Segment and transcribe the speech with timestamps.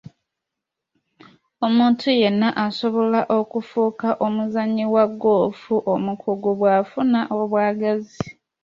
[1.65, 8.27] Omuntu yenna asobola okufuuka omuzannyi wa ggoofu omukugu bw'afuna obwagazi.